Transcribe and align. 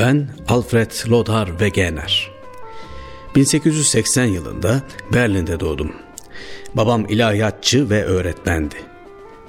Ben 0.00 0.28
Alfred 0.48 0.90
Lothar 1.10 1.46
Wegener. 1.46 2.30
1880 3.36 4.24
yılında 4.24 4.82
Berlin'de 5.12 5.60
doğdum. 5.60 5.92
Babam 6.74 7.06
ilahiyatçı 7.08 7.90
ve 7.90 8.04
öğretmendi. 8.04 8.74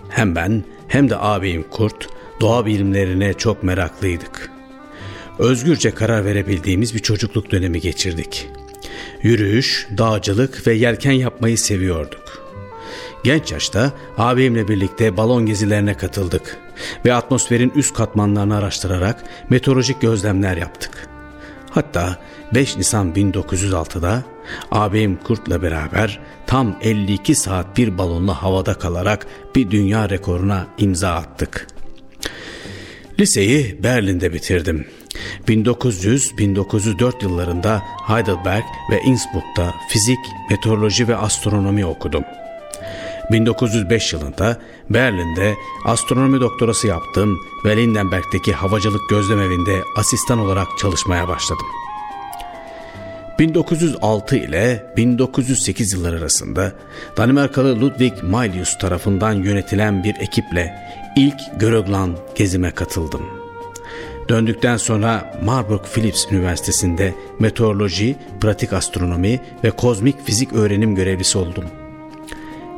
Hem 0.10 0.36
ben 0.36 0.64
hem 0.88 1.10
de 1.10 1.18
abim 1.18 1.64
Kurt 1.64 2.10
doğa 2.42 2.66
bilimlerine 2.66 3.34
çok 3.34 3.64
meraklıydık. 3.64 4.52
Özgürce 5.40 5.92
karar 5.92 6.26
verebildiğimiz 6.26 6.96
bir 6.96 7.00
çocukluk 7.00 7.52
dönemi 7.52 7.82
geçirdik. 7.82 8.50
Yürüyüş, 9.22 9.88
dağcılık 9.98 10.68
ve 10.68 10.74
yelken 10.74 11.12
yapmayı 11.12 11.58
seviyorduk. 11.58 12.31
Genç 13.24 13.52
yaşta 13.52 13.92
abimle 14.18 14.68
birlikte 14.68 15.18
balon 15.18 15.46
gezilerine 15.46 15.94
katıldık 15.94 16.58
ve 17.06 17.14
atmosferin 17.14 17.72
üst 17.76 17.94
katmanlarını 17.94 18.58
araştırarak 18.58 19.24
meteorolojik 19.50 20.02
gözlemler 20.02 20.58
yaptık. 20.58 21.10
Hatta 21.70 22.18
5 22.54 22.78
Nisan 22.78 23.12
1906'da 23.14 24.24
abim 24.72 25.16
Kurt'la 25.16 25.62
beraber 25.62 26.20
tam 26.48 26.78
52 26.82 27.36
saat 27.36 27.78
bir 27.78 27.98
balonla 27.98 28.44
havada 28.44 28.74
kalarak 28.74 29.28
bir 29.56 29.72
dünya 29.72 30.10
rekoruna 30.10 30.68
imza 30.78 31.10
attık. 31.14 31.68
Liseyi 33.20 33.84
Berlin'de 33.84 34.34
bitirdim. 34.34 34.88
1900-1904 35.48 37.24
yıllarında 37.24 37.82
Heidelberg 38.08 38.64
ve 38.92 39.02
Innsbruck'ta 39.02 39.74
fizik, 39.90 40.20
meteoroloji 40.50 41.08
ve 41.08 41.16
astronomi 41.16 41.86
okudum. 41.86 42.24
1905 43.32 44.14
yılında 44.14 44.58
Berlin'de 44.90 45.56
astronomi 45.86 46.42
doktorası 46.42 46.88
yaptım 46.88 47.38
ve 47.66 47.78
Lindenberg'deki 47.78 48.54
havacılık 48.54 49.10
gözlem 49.10 49.42
evinde 49.42 49.84
asistan 49.98 50.40
olarak 50.40 50.68
çalışmaya 50.80 51.28
başladım. 51.28 51.66
1906 53.40 54.36
ile 54.36 54.94
1908 54.98 55.94
yılları 55.94 56.18
arasında 56.18 56.72
Danimarkalı 57.18 57.82
Ludwig 57.82 58.14
Mylius 58.24 58.78
tarafından 58.78 59.34
yönetilen 59.34 60.04
bir 60.04 60.16
ekiple 60.16 60.76
ilk 61.16 61.60
Grönland 61.60 62.18
gezime 62.36 62.72
katıldım. 62.72 63.22
Döndükten 64.30 64.78
sonra 64.78 65.34
Marburg 65.44 65.86
Philips 65.94 66.26
Üniversitesi'nde 66.32 67.14
meteoroloji, 67.40 68.16
pratik 68.42 68.74
astronomi 68.74 69.40
ve 69.64 69.72
kozmik 69.72 70.26
fizik 70.26 70.54
öğrenim 70.54 70.96
görevlisi 70.96 71.38
oldum. 71.38 71.81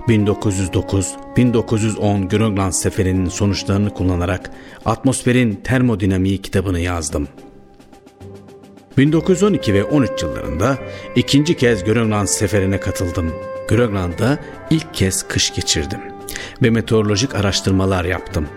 1909-1910 0.08 2.30
Grönland 2.30 2.72
seferinin 2.72 3.30
sonuçlarını 3.30 3.90
kullanarak 3.90 4.52
Atmosferin 4.86 5.56
Termodinamiği 5.56 6.42
kitabını 6.42 6.80
yazdım. 6.80 7.28
1912 8.98 9.74
ve 9.74 9.84
13 9.84 10.24
yıllarında 10.24 10.78
ikinci 11.16 11.58
kez 11.58 11.84
Grönland 11.84 12.28
seferine 12.28 12.80
katıldım. 12.80 13.34
Grönland'da 13.70 14.40
ilk 14.70 14.94
kez 14.94 15.28
kış 15.28 15.54
geçirdim 15.54 16.00
ve 16.62 16.70
meteorolojik 16.70 17.36
araştırmalar 17.36 18.06
yaptım. 18.06 18.48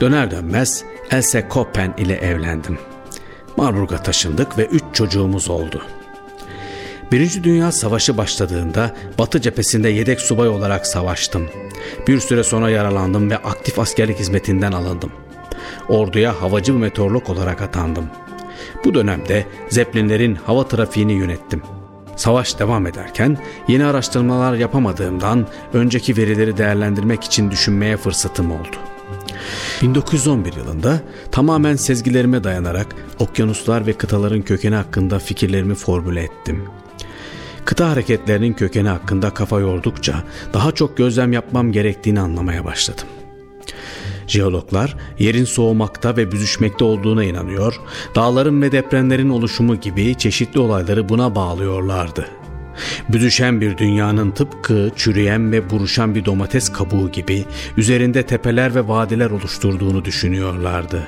Döner 0.00 0.30
dönmez 0.30 0.84
Else 1.10 1.48
Koppen 1.48 1.94
ile 1.98 2.14
evlendim. 2.14 2.78
Marburg'a 3.56 4.02
taşındık 4.02 4.58
ve 4.58 4.66
üç 4.66 4.82
çocuğumuz 4.92 5.50
oldu. 5.50 5.82
Birinci 7.12 7.44
Dünya 7.44 7.72
Savaşı 7.72 8.16
başladığında 8.16 8.94
Batı 9.18 9.40
cephesinde 9.40 9.88
yedek 9.88 10.20
subay 10.20 10.48
olarak 10.48 10.86
savaştım. 10.86 11.48
Bir 12.08 12.20
süre 12.20 12.44
sonra 12.44 12.70
yaralandım 12.70 13.30
ve 13.30 13.36
aktif 13.36 13.78
askerlik 13.78 14.18
hizmetinden 14.18 14.72
alındım. 14.72 15.12
Orduya 15.88 16.42
havacı 16.42 16.74
meteorolog 16.74 17.30
olarak 17.30 17.62
atandım. 17.62 18.06
Bu 18.84 18.94
dönemde 18.94 19.46
Zeppelinlerin 19.68 20.34
hava 20.34 20.68
trafiğini 20.68 21.12
yönettim. 21.12 21.62
Savaş 22.16 22.58
devam 22.58 22.86
ederken 22.86 23.38
yeni 23.68 23.84
araştırmalar 23.84 24.54
yapamadığımdan 24.54 25.46
önceki 25.72 26.16
verileri 26.16 26.56
değerlendirmek 26.56 27.24
için 27.24 27.50
düşünmeye 27.50 27.96
fırsatım 27.96 28.52
oldu. 28.52 28.76
1911 29.82 30.56
yılında 30.56 31.00
tamamen 31.32 31.76
sezgilerime 31.76 32.44
dayanarak 32.44 32.86
okyanuslar 33.18 33.86
ve 33.86 33.92
kıtaların 33.92 34.42
kökeni 34.42 34.74
hakkında 34.74 35.18
fikirlerimi 35.18 35.74
formüle 35.74 36.22
ettim. 36.22 36.64
Kıta 37.66 37.90
hareketlerinin 37.90 38.52
kökeni 38.52 38.88
hakkında 38.88 39.30
kafa 39.30 39.60
yordukça 39.60 40.24
daha 40.52 40.72
çok 40.72 40.96
gözlem 40.96 41.32
yapmam 41.32 41.72
gerektiğini 41.72 42.20
anlamaya 42.20 42.64
başladım. 42.64 43.06
Jeologlar 44.26 44.96
yerin 45.18 45.44
soğumakta 45.44 46.16
ve 46.16 46.32
büzüşmekte 46.32 46.84
olduğuna 46.84 47.24
inanıyor, 47.24 47.80
dağların 48.14 48.62
ve 48.62 48.72
depremlerin 48.72 49.28
oluşumu 49.28 49.80
gibi 49.80 50.14
çeşitli 50.14 50.60
olayları 50.60 51.08
buna 51.08 51.34
bağlıyorlardı. 51.34 52.28
Büzüşen 53.08 53.60
bir 53.60 53.78
dünyanın 53.78 54.30
tıpkı 54.30 54.90
çürüyen 54.96 55.52
ve 55.52 55.70
buruşan 55.70 56.14
bir 56.14 56.24
domates 56.24 56.72
kabuğu 56.72 57.10
gibi 57.10 57.44
üzerinde 57.76 58.22
tepeler 58.22 58.74
ve 58.74 58.88
vadiler 58.88 59.30
oluşturduğunu 59.30 60.04
düşünüyorlardı. 60.04 61.06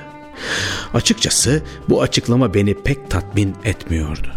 Açıkçası 0.93 1.63
bu 1.89 2.01
açıklama 2.01 2.53
beni 2.53 2.73
pek 2.73 3.09
tatmin 3.09 3.55
etmiyordu. 3.63 4.27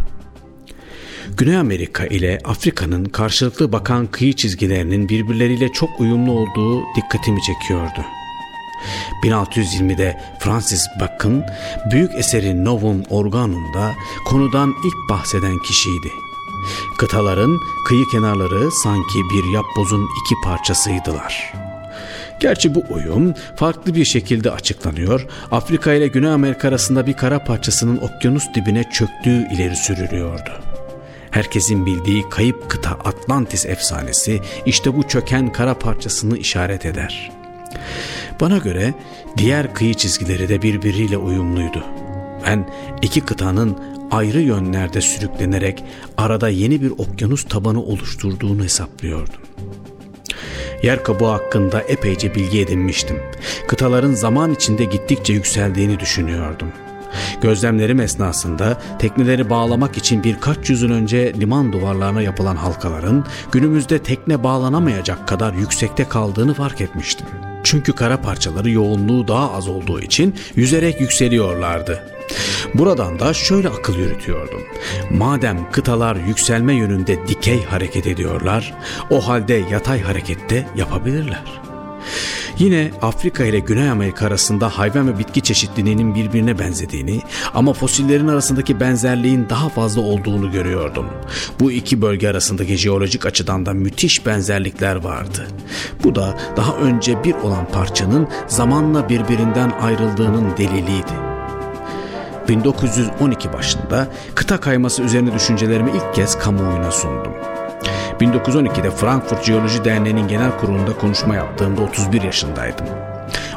Güney 1.36 1.56
Amerika 1.56 2.06
ile 2.06 2.38
Afrika'nın 2.44 3.04
karşılıklı 3.04 3.72
bakan 3.72 4.06
kıyı 4.06 4.32
çizgilerinin 4.32 5.08
birbirleriyle 5.08 5.72
çok 5.72 6.00
uyumlu 6.00 6.32
olduğu 6.32 6.82
dikkatimi 6.96 7.40
çekiyordu. 7.42 8.04
1620'de 9.24 10.20
Francis 10.38 10.86
Bacon 11.00 11.44
büyük 11.90 12.14
eseri 12.14 12.64
Novum 12.64 13.02
Organum'da 13.10 13.94
konudan 14.24 14.74
ilk 14.84 15.10
bahseden 15.10 15.58
kişiydi. 15.58 16.08
Kıtaların 16.98 17.58
kıyı 17.88 18.04
kenarları 18.12 18.70
sanki 18.72 19.18
bir 19.34 19.52
yapbozun 19.52 20.02
iki 20.02 20.34
parçasıydılar. 20.44 21.52
Gerçi 22.40 22.74
bu 22.74 22.84
uyum 22.90 23.34
farklı 23.56 23.94
bir 23.94 24.04
şekilde 24.04 24.50
açıklanıyor. 24.50 25.26
Afrika 25.50 25.92
ile 25.92 26.06
Güney 26.06 26.30
Amerika 26.30 26.68
arasında 26.68 27.06
bir 27.06 27.12
kara 27.12 27.44
parçasının 27.44 27.98
okyanus 27.98 28.44
dibine 28.54 28.84
çöktüğü 28.92 29.48
ileri 29.54 29.76
sürülüyordu. 29.76 30.71
Herkesin 31.32 31.86
bildiği 31.86 32.28
kayıp 32.28 32.70
kıta 32.70 32.90
Atlantis 32.90 33.66
efsanesi 33.66 34.40
işte 34.66 34.96
bu 34.96 35.08
çöken 35.08 35.52
kara 35.52 35.78
parçasını 35.78 36.38
işaret 36.38 36.86
eder. 36.86 37.32
Bana 38.40 38.58
göre 38.58 38.94
diğer 39.36 39.74
kıyı 39.74 39.94
çizgileri 39.94 40.48
de 40.48 40.62
birbiriyle 40.62 41.16
uyumluydu. 41.16 41.84
Ben 42.46 42.70
iki 43.02 43.20
kıtanın 43.20 43.78
ayrı 44.10 44.40
yönlerde 44.40 45.00
sürüklenerek 45.00 45.84
arada 46.16 46.48
yeni 46.48 46.82
bir 46.82 46.90
okyanus 46.90 47.44
tabanı 47.44 47.82
oluşturduğunu 47.82 48.64
hesaplıyordum. 48.64 49.40
Yer 50.82 51.04
kabuğu 51.04 51.28
hakkında 51.28 51.80
epeyce 51.80 52.34
bilgi 52.34 52.60
edinmiştim. 52.60 53.22
Kıtaların 53.68 54.12
zaman 54.12 54.54
içinde 54.54 54.84
gittikçe 54.84 55.32
yükseldiğini 55.32 56.00
düşünüyordum. 56.00 56.68
Gözlemlerim 57.42 58.00
esnasında 58.00 58.78
tekneleri 58.98 59.50
bağlamak 59.50 59.96
için 59.96 60.24
birkaç 60.24 60.70
yüzyıl 60.70 60.90
önce 60.90 61.34
liman 61.40 61.72
duvarlarına 61.72 62.22
yapılan 62.22 62.56
halkaların 62.56 63.24
günümüzde 63.52 63.98
tekne 63.98 64.44
bağlanamayacak 64.44 65.28
kadar 65.28 65.52
yüksekte 65.52 66.08
kaldığını 66.08 66.54
fark 66.54 66.80
etmiştim. 66.80 67.26
Çünkü 67.64 67.92
kara 67.92 68.20
parçaları 68.20 68.70
yoğunluğu 68.70 69.28
daha 69.28 69.52
az 69.52 69.68
olduğu 69.68 70.00
için 70.00 70.34
yüzerek 70.56 71.00
yükseliyorlardı. 71.00 72.02
Buradan 72.74 73.18
da 73.18 73.34
şöyle 73.34 73.68
akıl 73.68 73.98
yürütüyordum. 73.98 74.62
Madem 75.10 75.70
kıtalar 75.70 76.16
yükselme 76.16 76.74
yönünde 76.74 77.28
dikey 77.28 77.64
hareket 77.64 78.06
ediyorlar, 78.06 78.74
o 79.10 79.28
halde 79.28 79.62
yatay 79.70 80.02
harekette 80.02 80.66
yapabilirler. 80.76 81.71
Yine 82.62 82.90
Afrika 83.02 83.44
ile 83.44 83.58
Güney 83.58 83.90
Amerika 83.90 84.26
arasında 84.26 84.68
hayvan 84.68 85.08
ve 85.08 85.18
bitki 85.18 85.40
çeşitliliğinin 85.40 86.14
birbirine 86.14 86.58
benzediğini 86.58 87.20
ama 87.54 87.72
fosillerin 87.72 88.28
arasındaki 88.28 88.80
benzerliğin 88.80 89.46
daha 89.50 89.68
fazla 89.68 90.00
olduğunu 90.00 90.52
görüyordum. 90.52 91.06
Bu 91.60 91.72
iki 91.72 92.02
bölge 92.02 92.28
arasındaki 92.28 92.76
jeolojik 92.76 93.26
açıdan 93.26 93.66
da 93.66 93.72
müthiş 93.72 94.26
benzerlikler 94.26 94.96
vardı. 94.96 95.48
Bu 96.04 96.14
da 96.14 96.38
daha 96.56 96.76
önce 96.76 97.24
bir 97.24 97.34
olan 97.34 97.68
parçanın 97.72 98.28
zamanla 98.46 99.08
birbirinden 99.08 99.70
ayrıldığının 99.70 100.56
deliliydi. 100.56 101.12
1912 102.48 103.52
başında 103.52 104.08
kıta 104.34 104.60
kayması 104.60 105.02
üzerine 105.02 105.34
düşüncelerimi 105.34 105.90
ilk 105.90 106.14
kez 106.14 106.38
kamuoyuna 106.38 106.90
sundum. 106.90 107.32
1912'de 108.22 108.90
Frankfurt 108.90 109.44
Jeoloji 109.44 109.84
Derneği'nin 109.84 110.28
genel 110.28 110.58
kurulunda 110.58 110.98
konuşma 110.98 111.34
yaptığımda 111.34 111.80
31 111.82 112.22
yaşındaydım. 112.22 112.86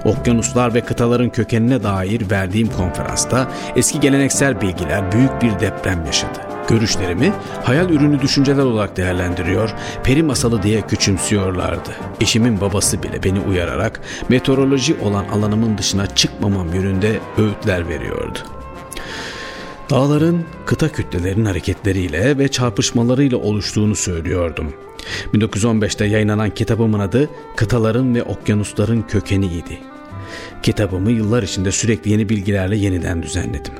Okyanuslar 0.06 0.74
ve 0.74 0.82
kıtaların 0.82 1.30
kökenine 1.30 1.84
dair 1.84 2.32
verdiğim 2.32 2.68
konferansta 2.68 3.52
eski 3.76 4.00
geleneksel 4.00 4.62
bilgiler 4.62 5.12
büyük 5.12 5.42
bir 5.42 5.60
deprem 5.60 6.06
yaşadı. 6.06 6.40
Görüşlerimi 6.68 7.34
hayal 7.64 7.90
ürünü 7.90 8.22
düşünceler 8.22 8.64
olarak 8.64 8.98
değerlendiriyor, 8.98 9.74
peri 10.04 10.24
masalı 10.24 10.64
diye 10.64 10.82
küçümsüyorlardı. 10.82 11.92
Eşimin 12.22 12.62
babası 12.62 13.04
bile 13.04 13.24
beni 13.24 13.40
uyararak 13.40 14.02
meteoroloji 14.30 14.96
olan 15.02 15.26
alanımın 15.28 15.78
dışına 15.78 16.08
çıkmamam 16.08 16.74
yönünde 16.74 17.20
öğütler 17.38 17.88
veriyordu. 17.88 18.40
Dağların 19.90 20.46
kıta 20.66 20.92
kütlelerinin 20.92 21.46
hareketleriyle 21.46 22.38
ve 22.38 22.48
çarpışmalarıyla 22.48 23.38
oluştuğunu 23.38 23.96
söylüyordum. 23.96 24.74
1915'te 25.34 26.06
yayınlanan 26.06 26.50
kitabımın 26.50 27.00
adı 27.00 27.30
Kıtaların 27.56 28.16
ve 28.16 28.24
Okyanusların 28.24 29.02
Kökeni'ydi. 29.02 29.80
Kitabımı 30.64 31.12
yıllar 31.12 31.44
içinde 31.44 31.72
sürekli 31.72 32.12
yeni 32.12 32.30
bilgilerle 32.30 32.76
yeniden 32.76 33.24
düzenledim. 33.24 33.74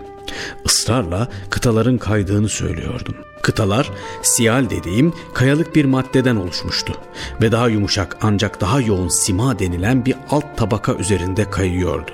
Israrla 0.66 1.28
kıtaların 1.50 1.98
kaydığını 1.98 2.50
söylüyordum. 2.50 3.16
Kıtalar 3.42 3.92
siyal 4.22 4.70
dediğim 4.70 5.14
kayalık 5.34 5.76
bir 5.76 5.86
maddeden 5.86 6.36
oluşmuştu 6.36 6.94
ve 7.42 7.52
daha 7.52 7.70
yumuşak 7.70 8.18
ancak 8.22 8.62
daha 8.62 8.82
yoğun 8.82 9.08
sima 9.08 9.60
denilen 9.60 10.06
bir 10.06 10.16
alt 10.30 10.58
tabaka 10.58 10.94
üzerinde 10.94 11.50
kayıyordu. 11.50 12.12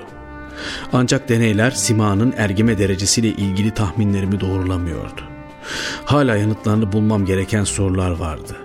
Ancak 0.92 1.28
deneyler 1.28 1.70
simanın 1.70 2.34
ergime 2.36 2.78
derecesiyle 2.78 3.28
ilgili 3.28 3.74
tahminlerimi 3.74 4.40
doğrulamıyordu. 4.40 5.20
Hala 6.04 6.36
yanıtlarını 6.36 6.92
bulmam 6.92 7.24
gereken 7.24 7.64
sorular 7.64 8.10
vardı. 8.10 8.56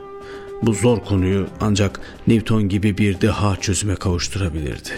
Bu 0.61 0.73
zor 0.73 0.99
konuyu 0.99 1.47
ancak 1.61 1.99
Newton 2.27 2.69
gibi 2.69 2.97
bir 2.97 3.21
deha 3.21 3.55
çözüme 3.55 3.95
kavuşturabilirdi. 3.95 4.89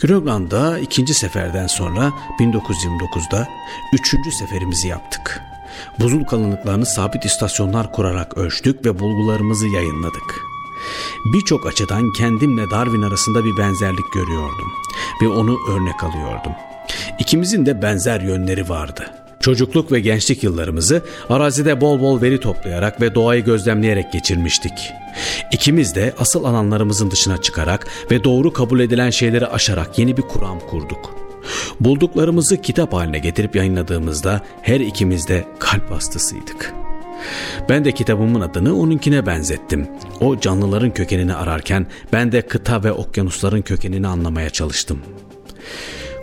Grönland'da 0.00 0.78
ikinci 0.78 1.14
seferden 1.14 1.66
sonra 1.66 2.12
1929'da 2.40 3.48
üçüncü 3.92 4.32
seferimizi 4.32 4.88
yaptık. 4.88 5.40
Buzul 6.00 6.24
kalınlıklarını 6.24 6.86
sabit 6.86 7.24
istasyonlar 7.24 7.92
kurarak 7.92 8.38
ölçtük 8.38 8.86
ve 8.86 8.98
bulgularımızı 8.98 9.66
yayınladık. 9.66 10.40
Birçok 11.34 11.66
açıdan 11.66 12.12
kendimle 12.12 12.70
Darwin 12.70 13.02
arasında 13.02 13.44
bir 13.44 13.56
benzerlik 13.56 14.12
görüyordum 14.12 14.72
ve 15.22 15.28
onu 15.28 15.58
örnek 15.70 16.04
alıyordum. 16.04 16.52
İkimizin 17.18 17.66
de 17.66 17.82
benzer 17.82 18.20
yönleri 18.20 18.68
vardı. 18.68 19.10
Çocukluk 19.40 19.92
ve 19.92 20.00
gençlik 20.00 20.44
yıllarımızı 20.44 21.02
arazide 21.28 21.80
bol 21.80 22.00
bol 22.00 22.22
veri 22.22 22.40
toplayarak 22.40 23.00
ve 23.00 23.14
doğayı 23.14 23.44
gözlemleyerek 23.44 24.12
geçirmiştik. 24.12 24.92
İkimiz 25.52 25.94
de 25.94 26.14
asıl 26.18 26.44
alanlarımızın 26.44 27.10
dışına 27.10 27.42
çıkarak 27.42 27.86
ve 28.10 28.24
doğru 28.24 28.52
kabul 28.52 28.80
edilen 28.80 29.10
şeyleri 29.10 29.46
aşarak 29.46 29.98
yeni 29.98 30.16
bir 30.16 30.22
kuram 30.22 30.60
kurduk. 30.60 31.14
Bulduklarımızı 31.80 32.62
kitap 32.62 32.92
haline 32.92 33.18
getirip 33.18 33.56
yayınladığımızda 33.56 34.40
her 34.62 34.80
ikimiz 34.80 35.28
de 35.28 35.44
kalp 35.58 35.90
hastasıydık. 35.90 36.74
Ben 37.68 37.84
de 37.84 37.92
kitabımın 37.92 38.40
adını 38.40 38.80
onunkine 38.80 39.26
benzettim. 39.26 39.88
O 40.20 40.40
canlıların 40.40 40.90
kökenini 40.90 41.34
ararken 41.34 41.86
ben 42.12 42.32
de 42.32 42.42
kıta 42.42 42.84
ve 42.84 42.92
okyanusların 42.92 43.62
kökenini 43.62 44.08
anlamaya 44.08 44.50
çalıştım. 44.50 44.98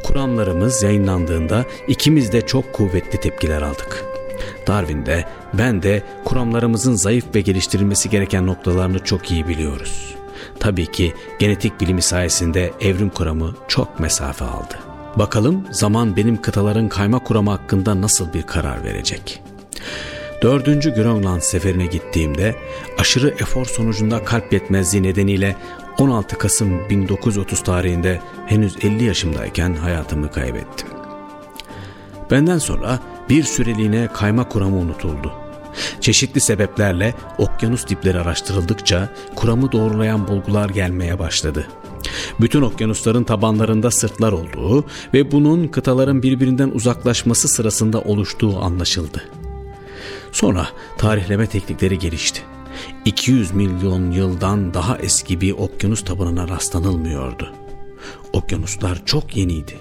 Kuramlarımız 0.03 0.83
yayınlandığında 0.83 1.65
ikimiz 1.87 2.31
de 2.31 2.41
çok 2.41 2.73
kuvvetli 2.73 3.19
tepkiler 3.19 3.61
aldık. 3.61 4.05
Darwin 4.67 5.05
de 5.05 5.25
ben 5.53 5.83
de 5.83 6.03
kuramlarımızın 6.25 6.95
zayıf 6.95 7.25
ve 7.35 7.41
geliştirilmesi 7.41 8.09
gereken 8.09 8.47
noktalarını 8.47 8.99
çok 8.99 9.31
iyi 9.31 9.47
biliyoruz. 9.47 10.15
Tabii 10.59 10.85
ki 10.85 11.13
genetik 11.39 11.81
bilimi 11.81 12.01
sayesinde 12.01 12.71
evrim 12.81 13.09
kuramı 13.09 13.55
çok 13.67 13.99
mesafe 13.99 14.45
aldı. 14.45 14.79
Bakalım 15.15 15.67
zaman 15.71 16.15
benim 16.15 16.41
kıtaların 16.41 16.89
kayma 16.89 17.19
kuramı 17.19 17.51
hakkında 17.51 18.01
nasıl 18.01 18.33
bir 18.33 18.43
karar 18.43 18.83
verecek? 18.83 19.43
Dördüncü 20.41 20.93
Grönland 20.93 21.41
seferine 21.41 21.85
gittiğimde 21.85 22.55
aşırı 22.97 23.29
efor 23.29 23.65
sonucunda 23.65 24.23
kalp 24.23 24.53
yetmezliği 24.53 25.03
nedeniyle 25.03 25.55
16 25.99 26.37
Kasım 26.37 26.89
1930 26.89 27.63
tarihinde 27.63 28.21
henüz 28.45 28.77
50 28.83 29.03
yaşımdayken 29.03 29.73
hayatımı 29.73 30.31
kaybettim. 30.31 30.87
Benden 32.31 32.57
sonra 32.57 32.99
bir 33.29 33.43
süreliğine 33.43 34.07
kayma 34.13 34.49
kuramı 34.49 34.77
unutuldu. 34.77 35.33
Çeşitli 36.01 36.41
sebeplerle 36.41 37.13
okyanus 37.37 37.87
dipleri 37.87 38.19
araştırıldıkça 38.19 39.09
kuramı 39.35 39.71
doğrulayan 39.71 40.27
bulgular 40.27 40.69
gelmeye 40.69 41.19
başladı. 41.19 41.67
Bütün 42.39 42.61
okyanusların 42.61 43.23
tabanlarında 43.23 43.91
sırtlar 43.91 44.31
olduğu 44.31 44.85
ve 45.13 45.31
bunun 45.31 45.67
kıtaların 45.67 46.23
birbirinden 46.23 46.69
uzaklaşması 46.69 47.47
sırasında 47.47 48.01
oluştuğu 48.01 48.59
anlaşıldı. 48.59 49.23
Sonra 50.35 50.67
tarihleme 50.97 51.47
teknikleri 51.47 51.99
gelişti. 51.99 52.41
200 53.05 53.51
milyon 53.51 54.11
yıldan 54.11 54.73
daha 54.73 54.97
eski 54.97 55.41
bir 55.41 55.51
okyanus 55.51 56.03
tabanına 56.03 56.47
rastlanılmıyordu. 56.47 57.53
Okyanuslar 58.33 59.05
çok 59.05 59.37
yeniydi. 59.37 59.77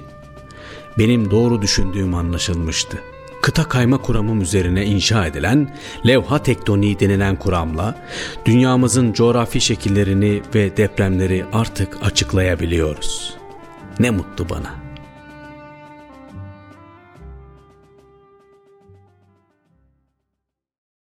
Benim 0.98 1.30
doğru 1.30 1.62
düşündüğüm 1.62 2.14
anlaşılmıştı. 2.14 2.98
Kıta 3.42 3.68
kayma 3.68 3.98
kuramım 3.98 4.40
üzerine 4.40 4.84
inşa 4.84 5.26
edilen 5.26 5.76
levha 6.06 6.42
tektoniği 6.42 7.00
denilen 7.00 7.36
kuramla 7.36 8.06
dünyamızın 8.44 9.12
coğrafi 9.12 9.60
şekillerini 9.60 10.42
ve 10.54 10.76
depremleri 10.76 11.44
artık 11.52 11.98
açıklayabiliyoruz. 12.02 13.36
Ne 13.98 14.10
mutlu 14.10 14.48
bana.'' 14.48 14.83